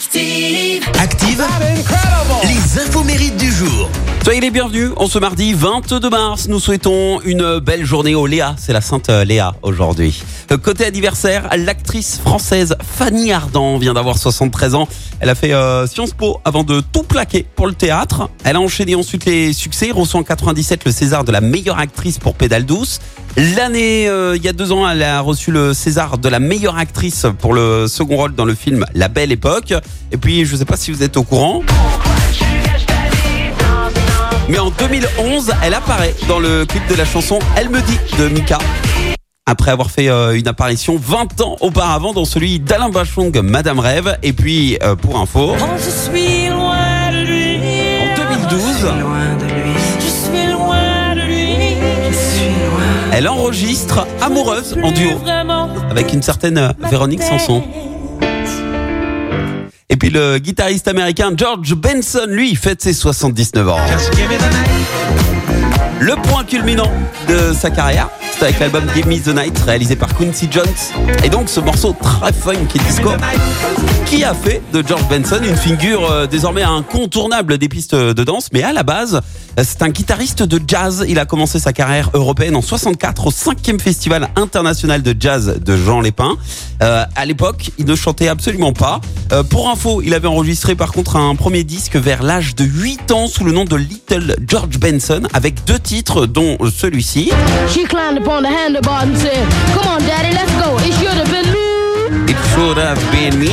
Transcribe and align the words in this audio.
Active. 0.00 0.82
Active, 0.98 1.44
les 2.44 2.80
infos 2.80 3.04
mérites 3.04 3.36
du 3.36 3.52
jour. 3.52 3.90
Soyez 4.24 4.40
les 4.40 4.50
bienvenus. 4.50 4.92
En 4.96 5.06
ce 5.06 5.18
mardi 5.18 5.52
22 5.52 6.08
mars, 6.08 6.48
nous 6.48 6.58
souhaitons 6.58 7.20
une 7.20 7.58
belle 7.58 7.84
journée 7.84 8.14
au 8.14 8.26
Léa. 8.26 8.54
C'est 8.58 8.72
la 8.72 8.80
Sainte 8.80 9.08
Léa 9.08 9.54
aujourd'hui. 9.60 10.22
Euh, 10.50 10.56
Côté 10.56 10.86
anniversaire, 10.86 11.50
l'actrice 11.54 12.18
française 12.18 12.76
Fanny 12.82 13.30
Ardant 13.32 13.76
vient 13.76 13.92
d'avoir 13.92 14.16
73 14.16 14.74
ans. 14.74 14.88
Elle 15.20 15.28
a 15.28 15.34
fait 15.34 15.52
euh, 15.52 15.86
Sciences 15.86 16.12
Po 16.12 16.40
avant 16.46 16.64
de 16.64 16.80
tout 16.80 17.02
plaquer 17.02 17.44
pour 17.54 17.66
le 17.66 17.74
théâtre. 17.74 18.30
Elle 18.44 18.56
a 18.56 18.60
enchaîné 18.60 18.94
ensuite 18.94 19.26
les 19.26 19.52
succès, 19.52 19.90
reçoit 19.90 20.20
en 20.20 20.24
97 20.24 20.86
le 20.86 20.92
César 20.92 21.24
de 21.24 21.32
la 21.32 21.42
meilleure 21.42 21.78
actrice 21.78 22.18
pour 22.18 22.34
Pédale 22.34 22.64
douce. 22.64 23.00
L'année, 23.36 24.08
euh, 24.08 24.36
il 24.36 24.44
y 24.44 24.48
a 24.48 24.52
deux 24.52 24.72
ans, 24.72 24.88
elle 24.88 25.02
a 25.02 25.20
reçu 25.20 25.50
le 25.50 25.72
César 25.72 26.18
de 26.18 26.28
la 26.28 26.40
meilleure 26.40 26.76
actrice 26.76 27.26
pour 27.38 27.54
le 27.54 27.86
second 27.86 28.16
rôle 28.16 28.34
dans 28.34 28.44
le 28.44 28.54
film 28.54 28.84
La 28.94 29.08
Belle 29.08 29.32
Époque. 29.32 29.72
Et 30.12 30.16
puis, 30.16 30.44
je 30.44 30.52
ne 30.54 30.58
sais 30.58 30.64
pas 30.64 30.76
si 30.76 30.90
vous 30.90 31.02
êtes 31.02 31.16
au 31.16 31.22
courant. 31.22 31.62
Mais 34.48 34.58
en 34.58 34.70
2011, 34.70 35.52
elle 35.62 35.74
apparaît 35.74 36.14
dans 36.26 36.40
le 36.40 36.66
clip 36.66 36.86
de 36.88 36.96
la 36.96 37.04
chanson 37.04 37.38
Elle 37.56 37.68
me 37.70 37.80
dit 37.80 37.98
de 38.18 38.28
Mika. 38.28 38.58
Après 39.46 39.70
avoir 39.70 39.90
fait 39.90 40.08
euh, 40.08 40.36
une 40.36 40.48
apparition 40.48 40.96
20 41.00 41.40
ans 41.40 41.56
auparavant 41.60 42.12
dans 42.12 42.24
celui 42.24 42.58
d'Alain 42.60 42.88
Bachung, 42.88 43.36
Madame 43.42 43.78
Rêve. 43.78 44.16
Et 44.22 44.32
puis, 44.32 44.76
euh, 44.82 44.96
pour 44.96 45.18
info, 45.18 45.54
je 45.76 45.90
suis 45.90 46.48
loin 46.48 47.12
de 47.12 47.24
lui. 47.26 47.56
en 48.00 48.16
2012, 48.48 48.62
Je 50.00 50.06
suis 50.06 50.52
loin 50.52 51.14
de 51.14 51.22
lui. 51.22 51.76
Je 52.10 52.14
suis 52.16 52.48
loin. 52.48 53.10
elle 53.12 53.28
enregistre 53.28 54.06
Amoureuse 54.20 54.76
en 54.82 54.92
duo 54.92 55.10
avec 55.90 56.12
une 56.12 56.22
certaine 56.22 56.58
euh, 56.58 56.72
Véronique 56.90 57.22
Sanson. 57.22 57.62
Et 60.00 60.08
puis 60.08 60.10
le 60.18 60.38
guitariste 60.38 60.88
américain 60.88 61.30
George 61.36 61.74
Benson, 61.74 62.24
lui, 62.26 62.54
fête 62.54 62.80
ses 62.80 62.94
79 62.94 63.68
ans. 63.68 63.76
Le 66.00 66.14
point 66.22 66.42
culminant 66.44 66.90
de 67.28 67.52
sa 67.52 67.68
carrière, 67.68 68.08
avec 68.42 68.58
l'album 68.58 68.84
Give 68.94 69.06
Me 69.06 69.18
the 69.18 69.34
Night, 69.34 69.58
réalisé 69.58 69.96
par 69.96 70.14
Quincy 70.14 70.48
Jones. 70.50 70.64
Et 71.24 71.28
donc 71.28 71.48
ce 71.48 71.60
morceau 71.60 71.94
très 72.00 72.32
funk 72.32 72.66
disco, 72.86 73.10
qui 74.06 74.24
a 74.24 74.34
fait 74.34 74.62
de 74.72 74.82
George 74.86 75.06
Benson 75.08 75.40
une 75.42 75.56
figure 75.56 76.10
euh, 76.10 76.26
désormais 76.26 76.62
incontournable 76.62 77.58
des 77.58 77.68
pistes 77.68 77.94
de 77.94 78.24
danse. 78.24 78.48
Mais 78.52 78.62
à 78.62 78.72
la 78.72 78.82
base, 78.82 79.20
c'est 79.58 79.82
un 79.82 79.88
guitariste 79.88 80.42
de 80.42 80.60
jazz. 80.66 81.04
Il 81.08 81.18
a 81.18 81.26
commencé 81.26 81.58
sa 81.58 81.72
carrière 81.72 82.10
européenne 82.14 82.56
en 82.56 82.62
64 82.62 83.26
au 83.26 83.30
5e 83.30 83.78
Festival 83.80 84.30
international 84.36 85.02
de 85.02 85.14
jazz 85.18 85.60
de 85.62 85.76
Jean 85.76 86.00
Lépin. 86.00 86.36
Euh, 86.82 87.04
à 87.14 87.26
l'époque, 87.26 87.70
il 87.78 87.84
ne 87.84 87.94
chantait 87.94 88.28
absolument 88.28 88.72
pas. 88.72 89.00
Euh, 89.32 89.42
pour 89.42 89.68
info, 89.68 90.00
il 90.02 90.14
avait 90.14 90.28
enregistré 90.28 90.74
par 90.74 90.92
contre 90.92 91.16
un 91.16 91.34
premier 91.34 91.64
disque 91.64 91.96
vers 91.96 92.22
l'âge 92.22 92.54
de 92.54 92.64
8 92.64 93.12
ans 93.12 93.26
sous 93.26 93.44
le 93.44 93.52
nom 93.52 93.64
de 93.64 93.76
Little 93.76 94.36
George 94.46 94.78
Benson 94.78 95.22
avec 95.34 95.64
deux 95.64 95.78
titres 95.78 96.26
dont 96.26 96.56
celui-ci. 96.74 97.30
Upon 98.30 98.42
the 98.44 98.48
handlebar 98.48 99.02
and 99.02 99.16
said, 99.18 99.46
Come 99.74 99.86
on, 99.88 100.00
Daddy, 100.02 100.32
let's 100.32 100.52
go. 100.62 100.76
It 100.78 100.94
should 100.94 101.18
have 101.18 101.30
been 101.30 101.50
me. 101.52 102.30
It 102.30 102.38
should 102.54 102.78
have 102.78 103.00
been 103.10 103.38
me. 103.40 103.50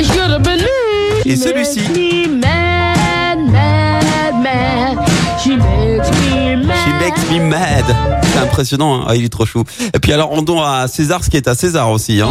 It 0.00 0.04
should 0.06 0.30
have 0.30 0.42
been 0.42 0.60
me. 0.60 1.22
Et 1.24 1.36
celui-ci. 1.36 1.80
She 1.80 1.88
makes 1.88 1.96
me 1.96 2.26
mad, 2.26 3.38
mad, 3.50 4.34
mad. 4.42 5.08
She 5.42 5.56
makes 5.56 6.10
me 6.20 6.56
mad. 6.56 6.76
She 6.84 6.92
makes 7.00 7.30
me 7.30 7.38
mad. 7.48 7.84
C'est 8.32 8.38
impressionnant, 8.40 9.00
hein 9.00 9.04
Ah, 9.08 9.16
il 9.16 9.24
est 9.24 9.28
trop 9.28 9.46
chou. 9.46 9.64
Et 9.94 9.98
puis 9.98 10.12
alors 10.12 10.28
rendons 10.30 10.62
à 10.62 10.86
César 10.88 11.24
ce 11.24 11.30
qui 11.30 11.36
est 11.38 11.48
à 11.48 11.54
César 11.54 11.90
aussi, 11.90 12.20
hein, 12.20 12.28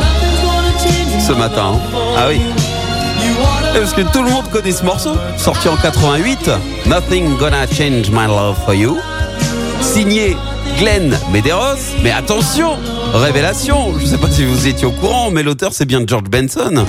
ce 1.28 1.34
matin. 1.34 1.74
hein. 1.74 1.80
Ah 2.18 2.26
oui. 2.30 2.40
Et 3.76 3.80
Parce 3.80 3.94
que 3.94 4.02
tout 4.02 4.24
le 4.24 4.30
monde 4.30 4.50
connaît 4.52 4.72
ce 4.72 4.84
morceau, 4.84 5.16
sorti 5.38 5.68
en 5.70 5.76
88. 5.76 6.50
Nothing 6.86 7.36
gonna 7.38 7.66
change 7.68 8.10
my 8.12 8.28
love 8.28 8.58
for 8.66 8.74
you. 8.76 8.98
Signé 9.82 10.36
Glenn 10.80 11.18
Medeiros. 11.34 11.76
Mais 12.04 12.12
attention, 12.12 12.78
révélation. 13.14 13.94
Je 14.00 14.06
sais 14.06 14.18
pas 14.18 14.32
si 14.32 14.46
vous 14.46 14.66
étiez 14.66 14.86
au 14.86 14.92
courant, 14.92 15.30
mais 15.30 15.44
l'auteur 15.44 15.74
c'est 15.74 15.86
bien 15.86 16.02
George 16.08 16.30
Benson. 16.30 16.86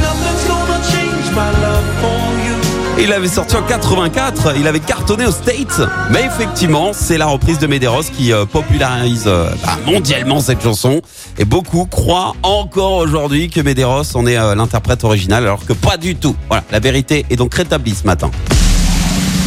Il 3.00 3.12
avait 3.12 3.28
sorti 3.28 3.56
en 3.56 3.62
84, 3.62 4.54
il 4.58 4.66
avait 4.68 4.78
cartonné 4.78 5.26
aux 5.26 5.32
States. 5.32 5.80
Mais 6.10 6.24
effectivement, 6.24 6.92
c'est 6.92 7.18
la 7.18 7.26
reprise 7.26 7.58
de 7.58 7.66
Medeiros 7.66 8.02
qui 8.02 8.32
euh, 8.32 8.44
popularise 8.44 9.24
euh, 9.26 9.50
bah, 9.64 9.78
mondialement 9.86 10.40
cette 10.40 10.62
chanson. 10.62 11.00
Et 11.38 11.44
beaucoup 11.44 11.86
croient 11.86 12.34
encore 12.42 12.96
aujourd'hui 12.96 13.50
que 13.50 13.60
Medeiros 13.60 14.16
en 14.16 14.26
est 14.26 14.36
euh, 14.36 14.54
l'interprète 14.54 15.02
original, 15.02 15.44
alors 15.44 15.64
que 15.66 15.72
pas 15.72 15.96
du 15.96 16.14
tout. 16.14 16.36
Voilà, 16.48 16.62
la 16.70 16.78
vérité 16.78 17.24
est 17.28 17.36
donc 17.36 17.54
rétablie 17.54 17.94
ce 17.94 18.04
matin. 18.04 18.30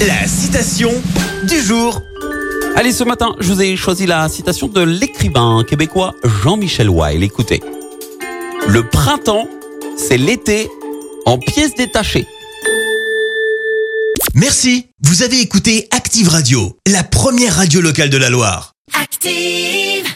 La 0.02 0.28
citation 0.28 0.92
du 1.48 1.62
jour. 1.62 2.02
Allez, 2.76 2.92
ce 2.92 3.04
matin, 3.04 3.36
je 3.40 3.54
vous 3.54 3.62
ai 3.62 3.76
choisi 3.78 4.08
la 4.08 4.28
citation 4.30 4.68
de 4.68 4.82
l'écrivain 4.82 5.64
québécois 5.64 6.16
Jean-Michel 6.44 6.90
Weil. 6.90 7.24
Écoutez. 7.24 7.62
Le 8.68 8.82
printemps, 8.84 9.48
c'est 9.96 10.18
l'été 10.18 10.68
en 11.26 11.38
pièces 11.38 11.76
détachées. 11.76 12.26
Merci, 14.34 14.88
vous 15.04 15.22
avez 15.22 15.40
écouté 15.40 15.88
Active 15.92 16.30
Radio, 16.30 16.76
la 16.88 17.04
première 17.04 17.56
radio 17.58 17.80
locale 17.80 18.10
de 18.10 18.18
la 18.18 18.32
Loire. 18.32 18.74
Active. 19.00 20.13